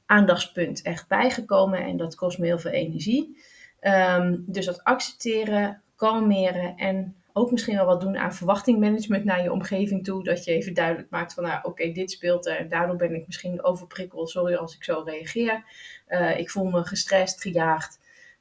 aandachtspunt 0.06 0.82
echt 0.82 1.08
bijgekomen. 1.08 1.80
En 1.80 1.96
dat 1.96 2.14
kost 2.14 2.38
me 2.38 2.46
heel 2.46 2.58
veel 2.58 2.70
energie. 2.70 3.36
Um, 3.80 4.44
dus 4.46 4.66
dat 4.66 4.84
accepteren, 4.84 5.82
kalmeren 5.96 6.76
en 6.76 7.16
ook 7.32 7.50
misschien 7.50 7.76
wel 7.76 7.86
wat 7.86 8.00
doen 8.00 8.16
aan 8.16 8.34
verwachtingmanagement 8.34 9.24
naar 9.24 9.42
je 9.42 9.52
omgeving 9.52 10.04
toe. 10.04 10.24
Dat 10.24 10.44
je 10.44 10.52
even 10.52 10.74
duidelijk 10.74 11.10
maakt 11.10 11.34
van, 11.34 11.44
nou 11.44 11.58
oké, 11.62 11.92
dit 11.92 12.10
speelt 12.10 12.46
er 12.46 12.56
en 12.56 12.68
daardoor 12.68 12.96
ben 12.96 13.14
ik 13.14 13.26
misschien 13.26 13.64
overprikkeld. 13.64 14.30
Sorry 14.30 14.54
als 14.54 14.74
ik 14.76 14.84
zo 14.84 15.02
reageer. 15.04 15.64
Uh, 16.08 16.38
ik 16.38 16.50
voel 16.50 16.64
me 16.64 16.84
gestrest, 16.84 17.42
gejaagd. 17.42 18.00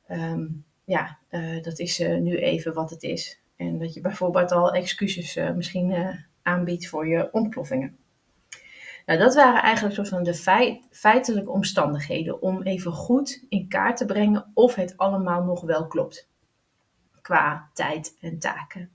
Um, 0.09 0.65
ja, 0.83 1.17
uh, 1.29 1.63
dat 1.63 1.79
is 1.79 1.99
uh, 1.99 2.17
nu 2.17 2.37
even 2.37 2.73
wat 2.73 2.89
het 2.89 3.03
is. 3.03 3.39
En 3.55 3.79
dat 3.79 3.93
je 3.93 4.01
bijvoorbeeld 4.01 4.51
al 4.51 4.73
excuses 4.73 5.39
misschien 5.55 5.95
aanbiedt 6.41 6.87
voor 6.87 7.07
je 7.07 7.29
ontploffingen. 7.31 7.97
Nou, 9.07 9.19
dat 9.19 9.35
waren 9.35 9.61
eigenlijk 9.61 9.95
soort 9.95 10.09
van 10.09 10.23
de 10.23 10.33
feit, 10.33 10.87
feitelijke 10.91 11.49
omstandigheden 11.49 12.41
om 12.41 12.61
even 12.61 12.91
goed 12.91 13.45
in 13.49 13.67
kaart 13.67 13.97
te 13.97 14.05
brengen 14.05 14.51
of 14.53 14.75
het 14.75 14.97
allemaal 14.97 15.43
nog 15.43 15.61
wel 15.61 15.87
klopt 15.87 16.29
qua 17.21 17.69
tijd 17.73 18.17
en 18.21 18.39
taken. 18.39 18.91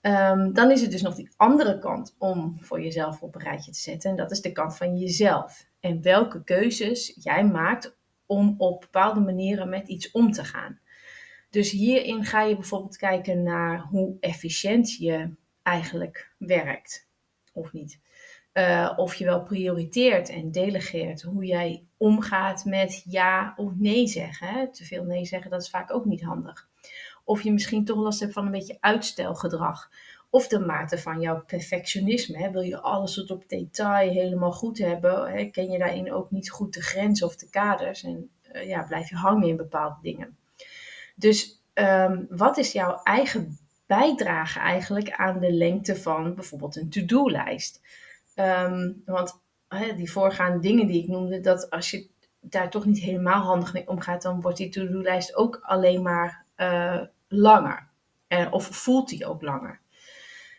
Um, 0.00 0.52
dan 0.52 0.70
is 0.70 0.80
het 0.80 0.90
dus 0.90 1.02
nog 1.02 1.14
die 1.14 1.30
andere 1.36 1.78
kant 1.78 2.14
om 2.18 2.56
voor 2.60 2.82
jezelf 2.82 3.22
op 3.22 3.34
een 3.34 3.40
rijtje 3.40 3.72
te 3.72 3.78
zetten. 3.78 4.10
En 4.10 4.16
dat 4.16 4.30
is 4.30 4.40
de 4.40 4.52
kant 4.52 4.76
van 4.76 4.96
jezelf. 4.96 5.66
En 5.80 6.02
welke 6.02 6.44
keuzes 6.44 7.18
jij 7.22 7.44
maakt 7.44 7.96
om 8.26 8.54
op 8.58 8.80
bepaalde 8.80 9.20
manieren 9.20 9.68
met 9.68 9.88
iets 9.88 10.10
om 10.10 10.32
te 10.32 10.44
gaan. 10.44 10.80
Dus 11.50 11.70
hierin 11.70 12.24
ga 12.24 12.42
je 12.42 12.54
bijvoorbeeld 12.54 12.96
kijken 12.96 13.42
naar 13.42 13.80
hoe 13.80 14.16
efficiënt 14.20 14.96
je 14.96 15.34
eigenlijk 15.62 16.32
werkt. 16.38 17.08
Of 17.52 17.72
niet. 17.72 18.00
Uh, 18.52 18.92
of 18.96 19.14
je 19.14 19.24
wel 19.24 19.42
prioriteert 19.42 20.28
en 20.28 20.50
delegeert 20.50 21.22
hoe 21.22 21.44
jij 21.44 21.84
omgaat 21.96 22.64
met 22.64 23.02
ja 23.04 23.52
of 23.56 23.72
nee 23.76 24.06
zeggen. 24.06 24.72
Te 24.72 24.84
veel 24.84 25.04
nee 25.04 25.24
zeggen, 25.24 25.50
dat 25.50 25.62
is 25.62 25.70
vaak 25.70 25.94
ook 25.94 26.04
niet 26.04 26.22
handig. 26.22 26.68
Of 27.24 27.42
je 27.42 27.52
misschien 27.52 27.84
toch 27.84 27.98
last 27.98 28.20
hebt 28.20 28.32
van 28.32 28.46
een 28.46 28.52
beetje 28.52 28.76
uitstelgedrag. 28.80 29.90
Of 30.30 30.48
de 30.48 30.58
mate 30.58 30.98
van 30.98 31.20
jouw 31.20 31.44
perfectionisme. 31.44 32.38
Hè? 32.38 32.50
Wil 32.50 32.62
je 32.62 32.80
alles 32.80 33.14
tot 33.14 33.30
op 33.30 33.48
detail 33.48 34.10
helemaal 34.10 34.52
goed 34.52 34.78
hebben? 34.78 35.30
Hè? 35.30 35.44
Ken 35.44 35.70
je 35.70 35.78
daarin 35.78 36.12
ook 36.12 36.30
niet 36.30 36.50
goed 36.50 36.74
de 36.74 36.82
grenzen 36.82 37.26
of 37.26 37.36
de 37.36 37.50
kaders? 37.50 38.02
En 38.02 38.30
uh, 38.52 38.68
ja, 38.68 38.82
blijf 38.82 39.08
je 39.08 39.16
hangen 39.16 39.48
in 39.48 39.56
bepaalde 39.56 39.98
dingen. 40.02 40.36
Dus 41.14 41.62
um, 41.74 42.26
wat 42.30 42.56
is 42.56 42.72
jouw 42.72 43.00
eigen 43.02 43.58
bijdrage 43.86 44.58
eigenlijk 44.58 45.10
aan 45.10 45.38
de 45.38 45.52
lengte 45.52 45.96
van 45.96 46.34
bijvoorbeeld 46.34 46.76
een 46.76 46.90
to-do-lijst? 46.90 47.80
Um, 48.40 49.02
want 49.04 49.40
die 49.96 50.10
voorgaande 50.10 50.58
dingen 50.58 50.86
die 50.86 51.02
ik 51.02 51.08
noemde, 51.08 51.40
dat 51.40 51.70
als 51.70 51.90
je 51.90 52.08
daar 52.40 52.70
toch 52.70 52.84
niet 52.84 53.00
helemaal 53.00 53.42
handig 53.42 53.72
mee 53.72 53.88
omgaat, 53.88 54.22
dan 54.22 54.40
wordt 54.40 54.56
die 54.56 54.68
to-do-lijst 54.68 55.36
ook 55.36 55.58
alleen 55.62 56.02
maar 56.02 56.44
uh, 56.56 57.00
langer. 57.28 57.88
Uh, 58.28 58.46
of 58.50 58.66
voelt 58.66 59.08
die 59.08 59.26
ook 59.26 59.42
langer. 59.42 59.80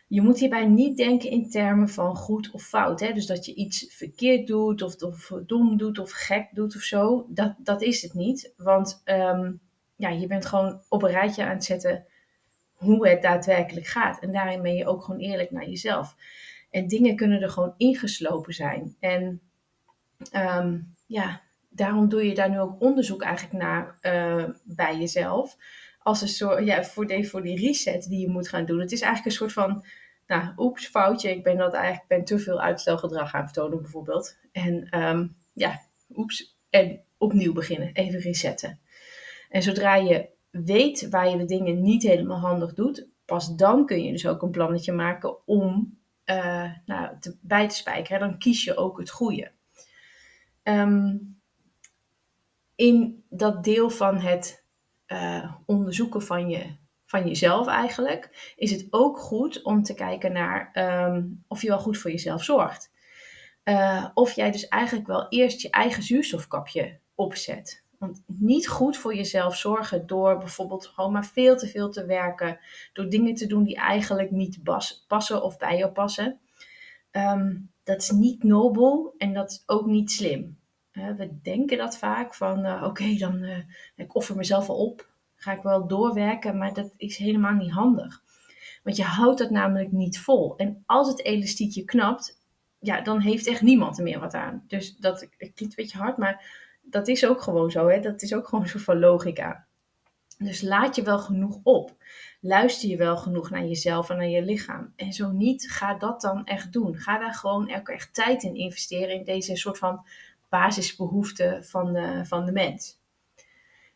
Je 0.08 0.22
moet 0.22 0.38
hierbij 0.38 0.66
niet 0.66 0.96
denken 0.96 1.30
in 1.30 1.50
termen 1.50 1.88
van 1.88 2.16
goed 2.16 2.50
of 2.50 2.62
fout. 2.62 3.00
Hè? 3.00 3.12
Dus 3.12 3.26
dat 3.26 3.46
je 3.46 3.54
iets 3.54 3.86
verkeerd 3.88 4.46
doet, 4.46 4.82
of, 4.82 5.02
of 5.02 5.32
dom 5.46 5.76
doet, 5.76 5.98
of 5.98 6.10
gek 6.10 6.48
doet 6.52 6.76
of 6.76 6.82
zo. 6.82 7.26
Dat, 7.28 7.54
dat 7.58 7.82
is 7.82 8.02
het 8.02 8.14
niet. 8.14 8.52
Want 8.56 9.02
um, 9.04 9.60
ja, 9.96 10.08
je 10.08 10.26
bent 10.26 10.46
gewoon 10.46 10.80
op 10.88 11.02
een 11.02 11.10
rijtje 11.10 11.44
aan 11.44 11.54
het 11.54 11.64
zetten 11.64 12.06
hoe 12.72 13.08
het 13.08 13.22
daadwerkelijk 13.22 13.86
gaat. 13.86 14.20
En 14.20 14.32
daarin 14.32 14.62
ben 14.62 14.74
je 14.74 14.86
ook 14.86 15.02
gewoon 15.04 15.20
eerlijk 15.20 15.50
naar 15.50 15.68
jezelf. 15.68 16.16
En 16.70 16.86
dingen 16.86 17.16
kunnen 17.16 17.42
er 17.42 17.50
gewoon 17.50 17.74
ingeslopen 17.76 18.52
zijn. 18.52 18.96
En 19.00 19.40
um, 20.32 20.94
ja, 21.06 21.42
daarom 21.68 22.08
doe 22.08 22.26
je 22.26 22.34
daar 22.34 22.50
nu 22.50 22.60
ook 22.60 22.80
onderzoek 22.80 23.22
eigenlijk 23.22 23.64
naar 23.64 23.98
uh, 24.02 24.44
bij 24.64 24.98
jezelf. 24.98 25.56
Als 25.98 26.22
een 26.22 26.28
soort, 26.28 26.64
ja, 26.64 26.84
voor, 26.84 27.06
de, 27.06 27.24
voor 27.24 27.42
die 27.42 27.66
reset 27.66 28.08
die 28.08 28.20
je 28.20 28.28
moet 28.28 28.48
gaan 28.48 28.64
doen. 28.64 28.80
Het 28.80 28.92
is 28.92 29.00
eigenlijk 29.00 29.32
een 29.32 29.40
soort 29.48 29.66
van, 29.66 29.84
nou, 30.26 30.52
oeps, 30.56 30.86
foutje. 30.86 31.30
Ik 31.30 31.42
ben 31.42 31.56
dat 31.56 31.74
eigenlijk, 31.74 32.08
ben 32.08 32.24
te 32.24 32.38
veel 32.38 32.60
uitstelgedrag 32.60 33.34
aan 33.34 33.44
vertonen 33.44 33.80
bijvoorbeeld. 33.80 34.38
En 34.52 35.02
um, 35.02 35.36
ja, 35.52 35.80
oeps, 36.16 36.58
en 36.70 37.00
opnieuw 37.18 37.52
beginnen. 37.52 37.92
Even 37.92 38.20
resetten. 38.20 38.80
En 39.48 39.62
zodra 39.62 39.94
je 39.94 40.28
weet 40.50 41.08
waar 41.08 41.30
je 41.30 41.36
de 41.36 41.44
dingen 41.44 41.82
niet 41.82 42.02
helemaal 42.02 42.38
handig 42.38 42.74
doet, 42.74 43.08
pas 43.24 43.56
dan 43.56 43.86
kun 43.86 44.04
je 44.04 44.12
dus 44.12 44.26
ook 44.26 44.42
een 44.42 44.50
plannetje 44.50 44.92
maken 44.92 45.46
om 45.46 45.98
uh, 46.30 46.70
nou, 46.84 47.16
bij 47.40 47.68
te 47.68 47.74
spijkeren. 47.74 48.20
Dan 48.20 48.38
kies 48.38 48.64
je 48.64 48.76
ook 48.76 48.98
het 48.98 49.10
goede. 49.10 49.52
Ehm, 50.62 51.16
in 52.74 53.24
dat 53.28 53.64
deel 53.64 53.90
van 53.90 54.18
het 54.18 54.64
uh, 55.06 55.54
onderzoeken 55.66 56.22
van, 56.22 56.48
je, 56.48 56.76
van 57.04 57.26
jezelf 57.26 57.66
eigenlijk, 57.66 58.54
is 58.56 58.70
het 58.70 58.86
ook 58.90 59.18
goed 59.18 59.62
om 59.62 59.82
te 59.82 59.94
kijken 59.94 60.32
naar 60.32 60.70
um, 61.08 61.44
of 61.48 61.62
je 61.62 61.68
wel 61.68 61.78
goed 61.78 61.98
voor 61.98 62.10
jezelf 62.10 62.44
zorgt. 62.44 62.90
Uh, 63.64 64.08
of 64.14 64.32
jij 64.32 64.50
dus 64.50 64.68
eigenlijk 64.68 65.06
wel 65.06 65.28
eerst 65.28 65.60
je 65.60 65.70
eigen 65.70 66.02
zuurstofkapje 66.02 66.98
opzet. 67.14 67.84
Want 68.00 68.22
niet 68.26 68.68
goed 68.68 68.96
voor 68.96 69.14
jezelf 69.14 69.56
zorgen 69.56 70.06
door 70.06 70.38
bijvoorbeeld 70.38 70.86
gewoon 70.86 71.12
maar 71.12 71.26
veel 71.26 71.56
te 71.56 71.68
veel 71.68 71.90
te 71.90 72.06
werken. 72.06 72.58
Door 72.92 73.08
dingen 73.08 73.34
te 73.34 73.46
doen 73.46 73.64
die 73.64 73.76
eigenlijk 73.76 74.30
niet 74.30 74.58
passen 75.06 75.42
of 75.42 75.58
bij 75.58 75.78
jou 75.78 75.92
passen. 75.92 76.40
Um, 77.12 77.70
dat 77.82 78.02
is 78.02 78.10
niet 78.10 78.42
nobel 78.42 79.14
en 79.18 79.32
dat 79.32 79.50
is 79.50 79.62
ook 79.66 79.86
niet 79.86 80.10
slim. 80.10 80.58
we 80.92 81.40
denken 81.42 81.78
dat 81.78 81.98
vaak 81.98 82.34
van 82.34 82.66
uh, 82.66 82.82
oké, 82.86 83.14
dan 83.14 83.42
uh, 83.42 83.58
ik 83.96 84.14
offer 84.14 84.36
mezelf 84.36 84.68
al 84.68 84.76
op. 84.76 85.08
Ga 85.36 85.52
ik 85.52 85.62
wel 85.62 85.86
doorwerken, 85.86 86.58
maar 86.58 86.74
dat 86.74 86.94
is 86.96 87.16
helemaal 87.16 87.54
niet 87.54 87.72
handig. 87.72 88.22
Want 88.82 88.96
je 88.96 89.04
houdt 89.04 89.38
dat 89.38 89.50
namelijk 89.50 89.92
niet 89.92 90.20
vol. 90.20 90.56
En 90.56 90.82
als 90.86 91.08
het 91.08 91.24
elastiekje 91.24 91.84
knapt, 91.84 92.40
ja, 92.78 93.00
dan 93.00 93.20
heeft 93.20 93.46
echt 93.46 93.62
niemand 93.62 93.98
er 93.98 94.04
meer 94.04 94.20
wat 94.20 94.34
aan. 94.34 94.64
Dus 94.66 94.96
dat 94.96 95.28
klinkt 95.38 95.60
een 95.60 95.72
beetje 95.76 95.98
hard, 95.98 96.16
maar 96.16 96.68
dat 96.90 97.08
is 97.08 97.26
ook 97.26 97.40
gewoon 97.42 97.70
zo. 97.70 97.88
Hè? 97.88 98.00
Dat 98.00 98.22
is 98.22 98.34
ook 98.34 98.48
gewoon 98.48 98.66
soort 98.66 98.84
van 98.84 98.98
logica. 98.98 99.66
Dus 100.38 100.60
laat 100.60 100.96
je 100.96 101.02
wel 101.02 101.18
genoeg 101.18 101.60
op. 101.62 101.96
Luister 102.40 102.88
je 102.88 102.96
wel 102.96 103.16
genoeg 103.16 103.50
naar 103.50 103.64
jezelf 103.64 104.10
en 104.10 104.16
naar 104.16 104.28
je 104.28 104.42
lichaam. 104.42 104.92
En 104.96 105.12
zo 105.12 105.30
niet, 105.30 105.70
ga 105.70 105.94
dat 105.94 106.20
dan 106.20 106.46
echt 106.46 106.72
doen. 106.72 106.96
Ga 106.96 107.18
daar 107.18 107.34
gewoon 107.34 107.68
echt 107.68 108.14
tijd 108.14 108.42
in 108.42 108.54
investeren 108.54 109.14
in 109.14 109.24
deze 109.24 109.56
soort 109.56 109.78
van 109.78 110.06
basisbehoeften 110.48 111.64
van 111.64 111.92
de, 111.92 112.20
van 112.24 112.44
de 112.44 112.52
mens. 112.52 112.98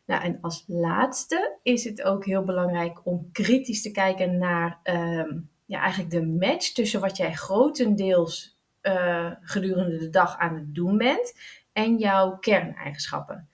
Nou, 0.05 0.23
en 0.23 0.37
als 0.41 0.63
laatste 0.67 1.57
is 1.63 1.83
het 1.83 2.03
ook 2.03 2.25
heel 2.25 2.43
belangrijk 2.43 3.05
om 3.05 3.29
kritisch 3.31 3.81
te 3.81 3.91
kijken 3.91 4.37
naar 4.37 4.79
ehm, 4.83 5.39
ja, 5.65 5.79
eigenlijk 5.79 6.11
de 6.11 6.25
match 6.25 6.71
tussen 6.71 7.01
wat 7.01 7.17
jij 7.17 7.33
grotendeels 7.33 8.57
uh, 8.81 9.31
gedurende 9.41 9.97
de 9.97 10.09
dag 10.09 10.37
aan 10.37 10.55
het 10.55 10.75
doen 10.75 10.97
bent 10.97 11.33
en 11.75 11.97
jouw 11.97 12.37
kerneigenschappen. 12.37 13.49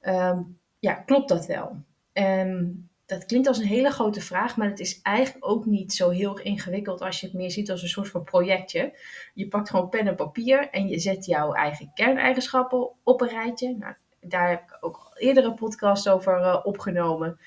Um, 0.00 0.58
ja, 0.78 0.94
klopt 0.94 1.28
dat 1.28 1.46
wel? 1.46 1.76
Um, 2.12 2.88
dat 3.06 3.26
klinkt 3.26 3.48
als 3.48 3.58
een 3.58 3.66
hele 3.66 3.90
grote 3.90 4.20
vraag, 4.20 4.56
maar 4.56 4.68
het 4.68 4.80
is 4.80 5.00
eigenlijk 5.02 5.50
ook 5.50 5.64
niet 5.64 5.92
zo 5.92 6.10
heel 6.10 6.38
ingewikkeld 6.38 7.00
als 7.00 7.20
je 7.20 7.26
het 7.26 7.34
meer 7.34 7.50
ziet 7.50 7.70
als 7.70 7.82
een 7.82 7.88
soort 7.88 8.08
van 8.08 8.24
projectje. 8.24 8.98
Je 9.34 9.48
pakt 9.48 9.70
gewoon 9.70 9.88
pen 9.88 10.06
en 10.06 10.14
papier 10.14 10.70
en 10.70 10.88
je 10.88 10.98
zet 10.98 11.24
jouw 11.24 11.52
eigen 11.52 11.90
kerneigenschappen 11.94 12.90
op 13.02 13.20
een 13.20 13.28
rijtje. 13.28 13.76
Nou, 13.76 13.94
daar 14.20 14.48
heb 14.48 14.62
ik 14.62 14.78
ook 14.80 14.96
al 14.96 15.16
eerder 15.16 15.44
een 15.44 15.54
podcast 15.54 16.08
over 16.08 16.40
uh, 16.40 16.60
opgenomen. 16.62 17.38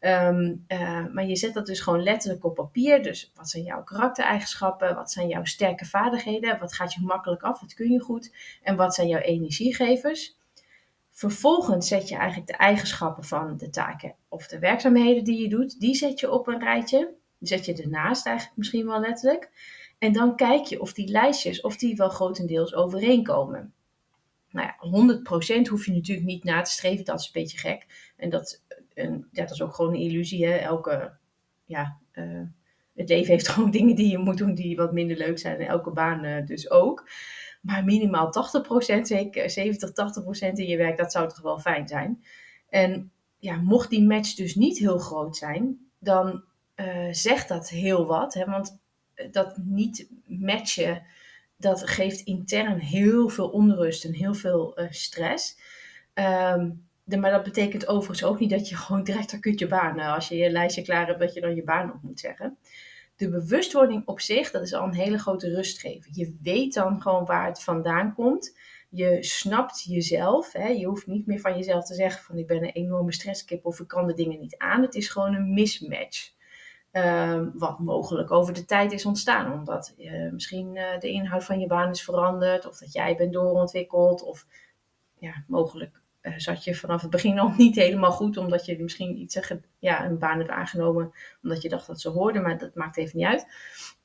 Um, 0.00 0.64
uh, 0.68 1.06
maar 1.12 1.26
je 1.26 1.36
zet 1.36 1.54
dat 1.54 1.66
dus 1.66 1.80
gewoon 1.80 2.02
letterlijk 2.02 2.44
op 2.44 2.54
papier. 2.54 3.02
Dus 3.02 3.32
wat 3.34 3.50
zijn 3.50 3.64
jouw 3.64 3.82
karaktereigenschappen? 3.82 4.94
Wat 4.94 5.12
zijn 5.12 5.28
jouw 5.28 5.44
sterke 5.44 5.84
vaardigheden? 5.84 6.58
Wat 6.58 6.74
gaat 6.74 6.92
je 6.92 7.00
makkelijk 7.00 7.42
af? 7.42 7.60
Wat 7.60 7.74
kun 7.74 7.90
je 7.90 8.00
goed? 8.00 8.34
En 8.62 8.76
wat 8.76 8.94
zijn 8.94 9.08
jouw 9.08 9.20
energiegevers? 9.20 10.38
Vervolgens 11.10 11.88
zet 11.88 12.08
je 12.08 12.16
eigenlijk 12.16 12.46
de 12.46 12.56
eigenschappen 12.56 13.24
van 13.24 13.56
de 13.56 13.70
taken 13.70 14.14
of 14.28 14.46
de 14.46 14.58
werkzaamheden 14.58 15.24
die 15.24 15.42
je 15.42 15.48
doet, 15.48 15.80
die 15.80 15.94
zet 15.94 16.20
je 16.20 16.30
op 16.30 16.46
een 16.46 16.60
rijtje. 16.60 17.14
Die 17.38 17.48
zet 17.48 17.64
je 17.64 17.82
ernaast 17.82 18.26
eigenlijk 18.26 18.56
misschien 18.56 18.86
wel 18.86 19.00
letterlijk. 19.00 19.50
En 19.98 20.12
dan 20.12 20.36
kijk 20.36 20.64
je 20.64 20.80
of 20.80 20.92
die 20.92 21.08
lijstjes, 21.08 21.60
of 21.60 21.76
die 21.76 21.96
wel 21.96 22.08
grotendeels 22.08 22.74
overeenkomen. 22.74 23.72
Nou 24.50 24.66
ja, 24.66 24.76
100% 25.64 25.68
hoef 25.68 25.86
je 25.86 25.92
natuurlijk 25.92 26.26
niet 26.26 26.44
na 26.44 26.62
te 26.62 26.70
streven, 26.70 27.04
dat 27.04 27.20
is 27.20 27.26
een 27.26 27.42
beetje 27.42 27.58
gek. 27.58 28.12
En 28.16 28.30
dat, 28.30 28.62
ja, 28.94 29.20
dat 29.32 29.50
is 29.50 29.62
ook 29.62 29.74
gewoon 29.74 29.94
een 29.94 30.00
illusie. 30.00 30.46
Hè? 30.46 30.56
Elke, 30.56 31.12
ja, 31.64 31.98
uh, 32.12 32.42
het 32.94 33.08
leven 33.08 33.32
heeft 33.32 33.48
gewoon 33.52 33.70
dingen 33.70 33.96
die 33.96 34.10
je 34.10 34.18
moet 34.18 34.38
doen 34.38 34.54
die 34.54 34.76
wat 34.76 34.92
minder 34.92 35.16
leuk 35.16 35.38
zijn. 35.38 35.60
En 35.60 35.66
elke 35.66 35.90
baan 35.90 36.24
uh, 36.24 36.46
dus 36.46 36.70
ook. 36.70 37.08
Maar 37.60 37.84
minimaal 37.84 38.32
80%, 38.98 39.00
zeker 39.02 39.50
70, 39.50 39.90
80% 39.90 39.92
in 40.52 40.66
je 40.66 40.76
werk, 40.76 40.96
dat 40.96 41.12
zou 41.12 41.28
toch 41.28 41.40
wel 41.40 41.58
fijn 41.58 41.88
zijn. 41.88 42.24
En 42.68 43.12
ja, 43.38 43.56
mocht 43.56 43.90
die 43.90 44.06
match 44.06 44.34
dus 44.34 44.54
niet 44.54 44.78
heel 44.78 44.98
groot 44.98 45.36
zijn, 45.36 45.78
dan 45.98 46.44
uh, 46.76 47.08
zegt 47.10 47.48
dat 47.48 47.68
heel 47.68 48.06
wat. 48.06 48.34
Hè? 48.34 48.44
Want 48.44 48.78
dat 49.30 49.56
niet 49.56 50.08
matchen, 50.24 51.02
dat 51.56 51.88
geeft 51.88 52.20
intern 52.20 52.78
heel 52.78 53.28
veel 53.28 53.48
onrust 53.48 54.04
en 54.04 54.14
heel 54.14 54.34
veel 54.34 54.78
stress. 54.90 55.58
Um, 56.14 56.88
maar 57.18 57.30
dat 57.30 57.42
betekent 57.42 57.88
overigens 57.88 58.24
ook 58.24 58.38
niet 58.38 58.50
dat 58.50 58.68
je 58.68 58.76
gewoon 58.76 59.04
direct 59.04 59.32
acuut 59.32 59.58
je 59.58 59.66
baan, 59.66 59.98
als 59.98 60.28
je 60.28 60.36
je 60.36 60.50
lijstje 60.50 60.82
klaar 60.82 61.06
hebt, 61.06 61.20
dat 61.20 61.34
je 61.34 61.40
dan 61.40 61.54
je 61.54 61.64
baan 61.64 61.92
op 61.92 62.02
moet 62.02 62.20
zeggen 62.20 62.58
de 63.20 63.28
bewustwording 63.28 64.06
op 64.06 64.20
zich, 64.20 64.50
dat 64.50 64.62
is 64.62 64.74
al 64.74 64.84
een 64.84 64.94
hele 64.94 65.18
grote 65.18 65.54
rustgever. 65.54 66.10
Je 66.14 66.38
weet 66.42 66.74
dan 66.74 67.02
gewoon 67.02 67.24
waar 67.24 67.46
het 67.46 67.62
vandaan 67.62 68.14
komt. 68.14 68.58
Je 68.88 69.16
snapt 69.20 69.82
jezelf. 69.82 70.52
Hè? 70.52 70.68
Je 70.68 70.86
hoeft 70.86 71.06
niet 71.06 71.26
meer 71.26 71.40
van 71.40 71.56
jezelf 71.56 71.84
te 71.84 71.94
zeggen 71.94 72.22
van 72.22 72.38
ik 72.38 72.46
ben 72.46 72.62
een 72.62 72.72
enorme 72.72 73.12
stresskip 73.12 73.66
of 73.66 73.80
ik 73.80 73.88
kan 73.88 74.06
de 74.06 74.14
dingen 74.14 74.40
niet 74.40 74.56
aan. 74.56 74.82
Het 74.82 74.94
is 74.94 75.08
gewoon 75.08 75.34
een 75.34 75.52
mismatch. 75.52 76.32
Um, 76.92 77.52
wat 77.54 77.78
mogelijk 77.78 78.30
over 78.30 78.54
de 78.54 78.64
tijd 78.64 78.92
is 78.92 79.06
ontstaan. 79.06 79.52
Omdat 79.52 79.94
uh, 79.98 80.32
misschien 80.32 80.76
uh, 80.76 80.98
de 80.98 81.10
inhoud 81.10 81.44
van 81.44 81.60
je 81.60 81.66
baan 81.66 81.90
is 81.90 82.02
veranderd. 82.02 82.66
Of 82.66 82.78
dat 82.78 82.92
jij 82.92 83.16
bent 83.16 83.32
doorontwikkeld. 83.32 84.22
Of 84.22 84.46
ja, 85.18 85.44
mogelijk 85.46 85.99
zat 86.36 86.64
je 86.64 86.74
vanaf 86.74 87.00
het 87.00 87.10
begin 87.10 87.38
al 87.38 87.52
niet 87.56 87.76
helemaal 87.76 88.12
goed, 88.12 88.36
omdat 88.36 88.66
je 88.66 88.82
misschien 88.82 89.18
iets 89.18 89.38
ja, 89.78 90.04
een 90.04 90.18
baan 90.18 90.38
hebt 90.38 90.50
aangenomen, 90.50 91.12
omdat 91.42 91.62
je 91.62 91.68
dacht 91.68 91.86
dat 91.86 92.00
ze 92.00 92.08
hoorden, 92.08 92.42
maar 92.42 92.58
dat 92.58 92.74
maakt 92.74 92.96
even 92.96 93.18
niet 93.18 93.26
uit. 93.26 93.46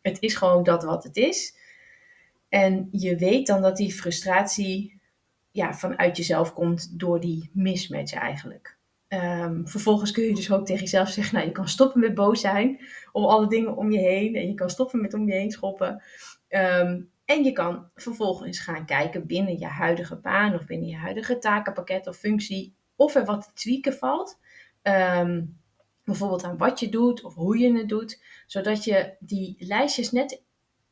Het 0.01 0.21
is 0.21 0.35
gewoon 0.35 0.63
dat 0.63 0.83
wat 0.83 1.03
het 1.03 1.17
is. 1.17 1.55
En 2.49 2.87
je 2.91 3.15
weet 3.15 3.47
dan 3.47 3.61
dat 3.61 3.77
die 3.77 3.93
frustratie 3.93 4.99
ja, 5.51 5.73
vanuit 5.73 6.17
jezelf 6.17 6.53
komt 6.53 6.99
door 6.99 7.19
die 7.19 7.49
mismatch 7.53 8.13
eigenlijk. 8.13 8.77
Um, 9.09 9.67
vervolgens 9.67 10.11
kun 10.11 10.23
je 10.23 10.35
dus 10.35 10.51
ook 10.51 10.65
tegen 10.65 10.81
jezelf 10.81 11.09
zeggen, 11.09 11.35
nou 11.35 11.47
je 11.47 11.53
kan 11.53 11.67
stoppen 11.67 11.99
met 11.99 12.13
boos 12.13 12.41
zijn 12.41 12.79
om 13.11 13.25
alle 13.25 13.47
dingen 13.47 13.75
om 13.75 13.91
je 13.91 13.99
heen 13.99 14.35
en 14.35 14.47
je 14.47 14.53
kan 14.53 14.69
stoppen 14.69 15.01
met 15.01 15.13
om 15.13 15.27
je 15.27 15.33
heen 15.33 15.51
schoppen. 15.51 16.03
Um, 16.49 17.09
en 17.25 17.43
je 17.43 17.51
kan 17.51 17.89
vervolgens 17.95 18.59
gaan 18.59 18.85
kijken 18.85 19.27
binnen 19.27 19.59
je 19.59 19.65
huidige 19.65 20.15
baan 20.15 20.53
of 20.53 20.65
binnen 20.65 20.87
je 20.87 20.95
huidige 20.95 21.37
takenpakket 21.37 22.07
of 22.07 22.17
functie 22.17 22.75
of 22.95 23.15
er 23.15 23.25
wat 23.25 23.41
te 23.41 23.53
tweaken 23.53 23.93
valt. 23.93 24.39
Um, 24.83 25.57
bijvoorbeeld 26.03 26.43
aan 26.43 26.57
wat 26.57 26.79
je 26.79 26.89
doet 26.89 27.23
of 27.23 27.35
hoe 27.35 27.57
je 27.57 27.77
het 27.77 27.89
doet, 27.89 28.23
zodat 28.45 28.83
je 28.83 29.15
die 29.19 29.55
lijstjes 29.59 30.11
net, 30.11 30.43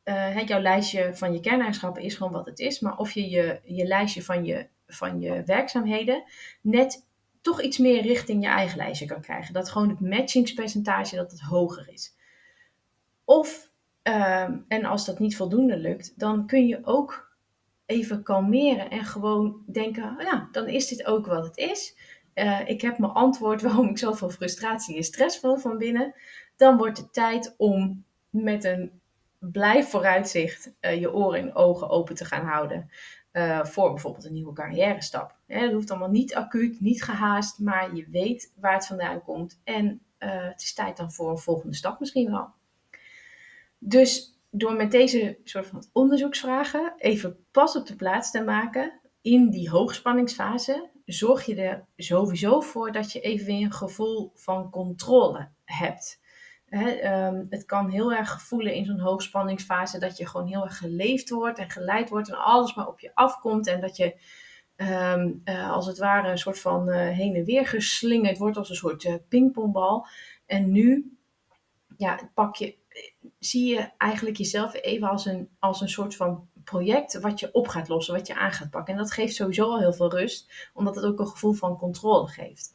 uh, 0.04 0.46
jouw 0.46 0.60
lijstje 0.60 1.14
van 1.14 1.32
je 1.32 1.40
kerneigenschappen 1.40 2.02
is 2.02 2.14
gewoon 2.14 2.32
wat 2.32 2.46
het 2.46 2.58
is, 2.58 2.80
maar 2.80 2.98
of 2.98 3.10
je 3.10 3.30
je, 3.30 3.60
je 3.64 3.84
lijstje 3.84 4.22
van 4.22 4.44
je, 4.44 4.68
van 4.86 5.20
je 5.20 5.42
werkzaamheden 5.42 6.24
net 6.60 7.06
toch 7.40 7.62
iets 7.62 7.78
meer 7.78 8.02
richting 8.02 8.42
je 8.42 8.48
eigen 8.48 8.76
lijstje 8.76 9.06
kan 9.06 9.20
krijgen. 9.20 9.54
Dat 9.54 9.70
gewoon 9.70 9.88
het 9.88 10.00
matchingspercentage 10.00 11.16
dat 11.16 11.30
het 11.30 11.40
hoger 11.40 11.88
is. 11.88 12.14
Of 13.24 13.70
Ehm, 14.04 14.58
en 14.68 14.84
als 14.84 15.04
dat 15.04 15.18
niet 15.18 15.36
voldoende 15.36 15.76
lukt, 15.76 16.18
dan 16.18 16.46
kun 16.46 16.66
je 16.66 16.80
ook 16.82 17.32
even 17.86 18.22
kalmeren 18.22 18.90
en 18.90 19.04
gewoon 19.04 19.62
denken: 19.66 20.16
ja, 20.18 20.48
dan 20.52 20.68
is 20.68 20.88
dit 20.88 21.06
ook 21.06 21.26
wat 21.26 21.44
het 21.44 21.56
is. 21.56 21.96
Uh, 22.34 22.68
ik 22.68 22.80
heb 22.80 22.98
mijn 22.98 23.12
antwoord 23.12 23.62
waarom 23.62 23.88
ik 23.88 23.98
zoveel 23.98 24.30
frustratie 24.30 24.96
en 24.96 25.02
stress 25.02 25.38
voel 25.38 25.56
van 25.56 25.78
binnen. 25.78 26.14
Dan 26.56 26.76
wordt 26.76 26.98
het 26.98 27.12
tijd 27.12 27.54
om 27.56 28.04
met 28.30 28.64
een 28.64 29.00
blij 29.38 29.84
vooruitzicht 29.84 30.72
uh, 30.80 31.00
je 31.00 31.12
oren 31.12 31.40
en 31.40 31.54
ogen 31.54 31.88
open 31.88 32.14
te 32.14 32.24
gaan 32.24 32.46
houden. 32.46 32.90
Uh, 33.32 33.64
voor 33.64 33.90
bijvoorbeeld 33.90 34.24
een 34.24 34.32
nieuwe 34.32 34.52
carrière 34.52 35.02
stap. 35.02 35.36
Dat 35.46 35.72
hoeft 35.72 35.90
allemaal 35.90 36.10
niet 36.10 36.34
acuut, 36.34 36.80
niet 36.80 37.02
gehaast, 37.02 37.58
maar 37.58 37.94
je 37.94 38.06
weet 38.10 38.52
waar 38.56 38.74
het 38.74 38.86
vandaan 38.86 39.22
komt. 39.22 39.60
En 39.64 40.00
het 40.18 40.62
is 40.62 40.74
tijd 40.74 40.96
dan 40.96 41.12
voor 41.12 41.30
een 41.30 41.38
volgende 41.38 41.74
stap 41.74 42.00
misschien 42.00 42.30
wel. 42.30 42.52
Dus 43.78 44.38
door 44.50 44.74
met 44.74 44.90
deze 44.90 45.38
soort 45.44 45.66
van 45.66 45.84
onderzoeksvragen 45.92 46.92
even 46.96 47.46
pas 47.50 47.76
op 47.76 47.86
de 47.86 47.96
plaats 47.96 48.30
te 48.30 48.42
maken 48.42 49.00
in 49.20 49.50
die 49.50 49.70
hoogspanningsfase, 49.70 50.90
zorg 51.04 51.46
je 51.46 51.54
er 51.54 51.86
sowieso 51.96 52.60
voor 52.60 52.92
dat 52.92 53.12
je 53.12 53.20
even 53.20 53.46
weer 53.46 53.64
een 53.64 53.72
gevoel 53.72 54.32
van 54.34 54.70
controle 54.70 55.48
hebt. 55.64 56.22
Ehm, 56.68 57.44
het 57.50 57.64
kan 57.64 57.90
heel 57.90 58.12
erg 58.12 58.42
voelen 58.42 58.74
in 58.74 58.84
zo'n 58.84 58.98
hoogspanningsfase 58.98 59.98
dat 59.98 60.16
je 60.16 60.26
gewoon 60.26 60.46
heel 60.46 60.64
erg 60.64 60.78
geleefd 60.78 61.30
wordt 61.30 61.58
en 61.58 61.70
geleid 61.70 62.08
wordt 62.08 62.28
en 62.28 62.38
alles 62.38 62.74
maar 62.74 62.88
op 62.88 63.00
je 63.00 63.14
afkomt 63.14 63.66
en 63.66 63.80
dat 63.80 63.96
je 63.96 64.14
ehm, 64.76 65.32
als 65.70 65.86
het 65.86 65.98
ware 65.98 66.30
een 66.30 66.38
soort 66.38 66.60
van 66.60 66.90
heen 66.90 67.34
en 67.34 67.44
weer 67.44 67.66
geslingerd 67.66 68.38
wordt 68.38 68.56
als 68.56 68.68
een 68.68 68.76
soort 68.76 69.28
pingpongbal. 69.28 70.06
En 70.46 70.70
nu 70.70 71.16
ja, 71.96 72.30
pak 72.34 72.56
je, 72.56 72.76
zie 73.38 73.74
je 73.74 73.90
eigenlijk 73.98 74.36
jezelf 74.36 74.74
even 74.74 75.08
als 75.08 75.26
een, 75.26 75.48
als 75.58 75.80
een 75.80 75.88
soort 75.88 76.16
van 76.16 76.48
project 76.64 77.20
wat 77.20 77.40
je 77.40 77.52
op 77.52 77.68
gaat 77.68 77.88
lossen, 77.88 78.14
wat 78.14 78.26
je 78.26 78.34
aan 78.34 78.52
gaat 78.52 78.70
pakken. 78.70 78.94
En 78.94 79.00
dat 79.00 79.12
geeft 79.12 79.34
sowieso 79.34 79.64
al 79.64 79.78
heel 79.78 79.92
veel 79.92 80.10
rust, 80.10 80.70
omdat 80.74 80.94
het 80.94 81.04
ook 81.04 81.18
een 81.18 81.28
gevoel 81.28 81.52
van 81.52 81.76
controle 81.76 82.28
geeft. 82.28 82.74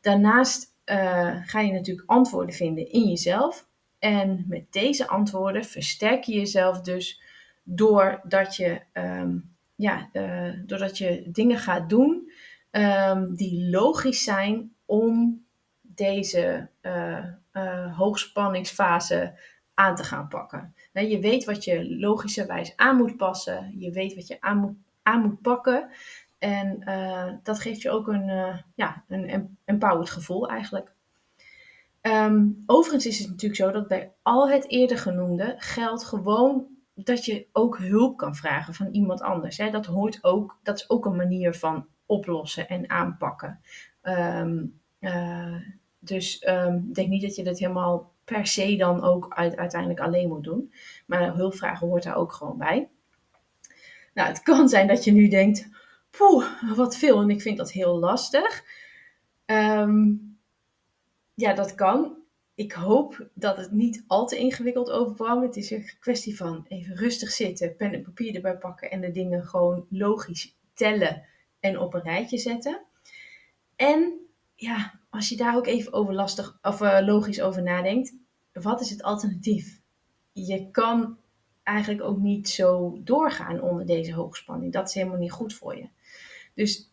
Daarnaast 0.00 0.74
uh, 0.84 1.36
ga 1.44 1.60
je 1.60 1.72
natuurlijk 1.72 2.10
antwoorden 2.10 2.54
vinden 2.54 2.90
in 2.90 3.08
jezelf. 3.08 3.68
En 3.98 4.44
met 4.48 4.72
deze 4.72 5.08
antwoorden 5.08 5.64
versterk 5.64 6.24
je 6.24 6.34
jezelf 6.34 6.80
dus 6.80 7.22
doordat 7.62 8.56
je, 8.56 8.80
um, 8.92 9.54
ja, 9.74 10.08
uh, 10.12 10.52
doordat 10.66 10.98
je 10.98 11.22
dingen 11.26 11.58
gaat 11.58 11.88
doen 11.88 12.32
um, 12.70 13.34
die 13.34 13.70
logisch 13.70 14.24
zijn 14.24 14.74
om 14.84 15.44
deze 15.94 16.68
uh, 16.82 17.96
hoogspanningsfase 17.96 19.38
aan 19.74 19.96
te 19.96 20.04
gaan 20.04 20.28
pakken. 20.28 20.74
Je 20.92 21.20
weet 21.20 21.44
wat 21.44 21.64
je 21.64 21.96
logischerwijs 21.98 22.76
aan 22.76 22.96
moet 22.96 23.16
passen. 23.16 23.74
Je 23.78 23.90
weet 23.90 24.14
wat 24.14 24.26
je 24.26 24.40
aan 24.40 24.58
moet, 24.58 24.76
aan 25.02 25.20
moet 25.20 25.40
pakken. 25.40 25.88
En 26.38 26.82
uh, 26.88 27.32
dat 27.42 27.60
geeft 27.60 27.82
je 27.82 27.90
ook 27.90 28.08
een, 28.08 28.62
ja, 28.74 29.04
een 29.08 29.58
empowered 29.64 30.10
gevoel 30.10 30.48
eigenlijk. 30.48 30.92
Um, 32.02 32.62
overigens 32.66 33.06
is 33.06 33.18
het 33.18 33.28
natuurlijk 33.28 33.60
zo 33.60 33.70
dat 33.70 33.88
bij 33.88 34.12
al 34.22 34.50
het 34.50 34.68
eerder 34.68 34.98
genoemde 34.98 35.54
geldt 35.58 36.04
gewoon 36.04 36.66
dat 36.94 37.24
je 37.24 37.46
ook 37.52 37.78
hulp 37.78 38.16
kan 38.16 38.34
vragen 38.34 38.74
van 38.74 38.88
iemand 38.92 39.20
anders. 39.20 39.56
Hè. 39.56 39.70
Dat 39.70 39.86
hoort 39.86 40.24
ook, 40.24 40.58
dat 40.62 40.78
is 40.78 40.90
ook 40.90 41.04
een 41.04 41.16
manier 41.16 41.54
van 41.54 41.86
oplossen 42.06 42.68
en 42.68 42.90
aanpakken. 42.90 43.60
Um, 44.02 44.80
dus 46.04 46.46
um, 46.48 46.84
ik 46.88 46.94
denk 46.94 47.08
niet 47.08 47.22
dat 47.22 47.36
je 47.36 47.44
dat 47.44 47.58
helemaal 47.58 48.12
per 48.24 48.46
se 48.46 48.76
dan 48.76 49.02
ook 49.02 49.34
uiteindelijk 49.34 50.00
alleen 50.00 50.28
moet 50.28 50.44
doen. 50.44 50.72
Maar 51.06 51.34
hulpvragen 51.34 51.86
hoort 51.86 52.02
daar 52.02 52.16
ook 52.16 52.32
gewoon 52.32 52.58
bij. 52.58 52.88
Nou, 54.14 54.28
het 54.28 54.42
kan 54.42 54.68
zijn 54.68 54.86
dat 54.86 55.04
je 55.04 55.12
nu 55.12 55.28
denkt, 55.28 55.68
poeh, 56.10 56.46
wat 56.76 56.96
veel 56.96 57.20
en 57.20 57.30
ik 57.30 57.42
vind 57.42 57.56
dat 57.56 57.72
heel 57.72 57.98
lastig. 57.98 58.64
Um, 59.46 60.38
ja, 61.34 61.54
dat 61.54 61.74
kan. 61.74 62.16
Ik 62.54 62.72
hoop 62.72 63.28
dat 63.34 63.56
het 63.56 63.72
niet 63.72 64.04
al 64.06 64.26
te 64.26 64.38
ingewikkeld 64.38 64.90
overkwam. 64.90 65.42
Het 65.42 65.56
is 65.56 65.70
een 65.70 65.90
kwestie 66.00 66.36
van 66.36 66.64
even 66.68 66.96
rustig 66.96 67.30
zitten, 67.30 67.76
pen 67.76 67.92
en 67.92 68.02
papier 68.02 68.34
erbij 68.34 68.56
pakken 68.56 68.90
en 68.90 69.00
de 69.00 69.10
dingen 69.10 69.44
gewoon 69.44 69.86
logisch 69.88 70.56
tellen 70.74 71.24
en 71.60 71.78
op 71.78 71.94
een 71.94 72.02
rijtje 72.02 72.38
zetten. 72.38 72.80
En 73.76 74.20
ja, 74.54 75.00
als 75.12 75.28
je 75.28 75.36
daar 75.36 75.56
ook 75.56 75.66
even 75.66 75.92
over 75.92 76.22
of 76.62 76.80
uh, 76.80 76.98
logisch 77.00 77.40
over 77.40 77.62
nadenkt, 77.62 78.14
wat 78.52 78.80
is 78.80 78.90
het 78.90 79.02
alternatief? 79.02 79.80
Je 80.32 80.70
kan 80.70 81.16
eigenlijk 81.62 82.02
ook 82.02 82.18
niet 82.18 82.48
zo 82.48 83.00
doorgaan 83.04 83.60
onder 83.60 83.86
deze 83.86 84.14
hoogspanning. 84.14 84.72
Dat 84.72 84.88
is 84.88 84.94
helemaal 84.94 85.18
niet 85.18 85.32
goed 85.32 85.54
voor 85.54 85.76
je. 85.76 85.88
Dus 86.54 86.90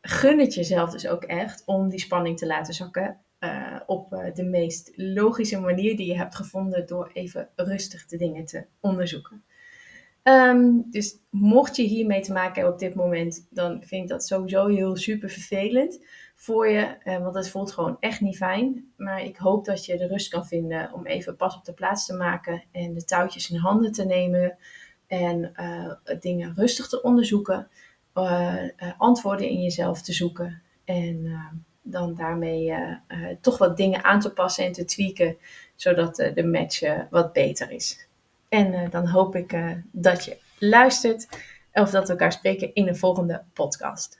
gun 0.00 0.38
het 0.38 0.54
jezelf 0.54 0.90
dus 0.90 1.06
ook 1.06 1.24
echt 1.24 1.62
om 1.66 1.88
die 1.88 2.00
spanning 2.00 2.38
te 2.38 2.46
laten 2.46 2.74
zakken 2.74 3.18
uh, 3.40 3.80
op 3.86 4.12
uh, 4.12 4.34
de 4.34 4.44
meest 4.44 4.92
logische 4.96 5.60
manier 5.60 5.96
die 5.96 6.06
je 6.06 6.16
hebt 6.16 6.34
gevonden 6.34 6.86
door 6.86 7.10
even 7.12 7.48
rustig 7.56 8.06
de 8.06 8.16
dingen 8.16 8.44
te 8.44 8.64
onderzoeken. 8.80 9.44
Um, 10.22 10.86
dus 10.90 11.18
mocht 11.30 11.76
je 11.76 11.82
hiermee 11.82 12.20
te 12.20 12.32
maken 12.32 12.54
hebben 12.54 12.72
op 12.72 12.78
dit 12.78 12.94
moment, 12.94 13.46
dan 13.50 13.82
vind 13.84 14.02
ik 14.02 14.08
dat 14.08 14.26
sowieso 14.26 14.66
heel 14.66 14.96
super 14.96 15.30
vervelend 15.30 16.04
voor 16.40 16.68
je. 16.68 16.96
Uh, 17.04 17.18
want 17.18 17.34
het 17.34 17.50
voelt 17.50 17.72
gewoon 17.72 17.96
echt 18.00 18.20
niet 18.20 18.36
fijn. 18.36 18.92
Maar 18.96 19.22
ik 19.22 19.36
hoop 19.36 19.64
dat 19.64 19.84
je 19.84 19.96
de 19.96 20.06
rust 20.06 20.28
kan 20.28 20.46
vinden 20.46 20.92
om 20.92 21.06
even 21.06 21.36
pas 21.36 21.56
op 21.56 21.64
de 21.64 21.72
plaats 21.72 22.06
te 22.06 22.14
maken 22.14 22.64
en 22.72 22.94
de 22.94 23.04
touwtjes 23.04 23.50
in 23.50 23.56
handen 23.56 23.92
te 23.92 24.04
nemen. 24.04 24.56
En 25.06 25.52
uh, 25.56 26.18
dingen 26.20 26.54
rustig 26.54 26.88
te 26.88 27.02
onderzoeken. 27.02 27.68
Uh, 28.14 28.64
antwoorden 28.98 29.48
in 29.48 29.62
jezelf 29.62 30.02
te 30.02 30.12
zoeken. 30.12 30.62
En 30.84 31.40
dan 31.82 32.14
daarmee 32.14 32.74
toch 33.40 33.58
wat 33.58 33.76
dingen 33.76 34.04
aan 34.04 34.20
te 34.20 34.32
passen 34.32 34.64
en 34.64 34.72
te 34.72 34.84
tweaken. 34.84 35.36
Zodat 35.74 36.16
de 36.16 36.44
match 36.44 37.08
wat 37.10 37.32
beter 37.32 37.70
is. 37.70 38.08
En 38.48 38.90
dan 38.90 39.08
hoop 39.08 39.36
ik 39.36 39.56
dat 39.92 40.24
je 40.24 40.38
luistert. 40.58 41.28
Of 41.72 41.90
dat 41.90 42.06
we 42.06 42.12
elkaar 42.12 42.32
spreken 42.32 42.74
in 42.74 42.88
een 42.88 42.96
volgende 42.96 43.42
podcast. 43.52 44.19